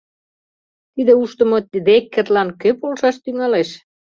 —Тиде 0.93 1.13
ушдымо 1.21 1.57
Деккерлан 1.85 2.49
кӧ 2.61 2.69
полшаш 2.79 3.15
тӱҥалеш? 3.23 3.69